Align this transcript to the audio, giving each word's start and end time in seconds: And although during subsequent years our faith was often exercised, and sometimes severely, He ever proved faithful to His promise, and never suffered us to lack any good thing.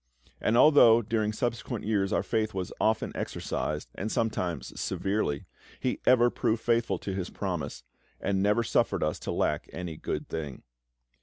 And 0.41 0.57
although 0.57 1.03
during 1.03 1.31
subsequent 1.31 1.85
years 1.85 2.11
our 2.11 2.23
faith 2.23 2.55
was 2.55 2.73
often 2.81 3.11
exercised, 3.15 3.87
and 3.93 4.11
sometimes 4.11 4.81
severely, 4.81 5.45
He 5.79 5.99
ever 6.07 6.31
proved 6.31 6.63
faithful 6.63 6.97
to 6.97 7.13
His 7.13 7.29
promise, 7.29 7.83
and 8.19 8.41
never 8.41 8.63
suffered 8.63 9.03
us 9.03 9.19
to 9.19 9.31
lack 9.31 9.69
any 9.71 9.97
good 9.97 10.27
thing. 10.27 10.63